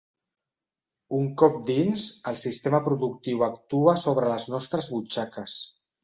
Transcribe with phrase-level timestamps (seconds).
[1.17, 5.59] Un cop dins, el sistema productiu actua sobre les nostres butxaques.